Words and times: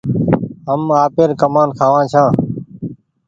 هم 0.67 0.81
آپير 1.03 1.29
ڪمآن 1.41 1.69
کآوآن 1.79 2.05
ڇآن 2.11 2.29